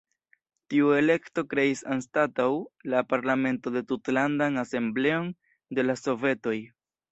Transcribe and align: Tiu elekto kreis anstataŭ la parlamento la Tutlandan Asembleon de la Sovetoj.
Tiu 0.73 0.87
elekto 1.01 1.43
kreis 1.51 1.83
anstataŭ 1.95 2.47
la 2.95 3.03
parlamento 3.11 3.75
la 3.77 3.85
Tutlandan 3.93 4.61
Asembleon 4.65 5.33
de 5.81 5.89
la 5.89 6.01
Sovetoj. 6.05 6.59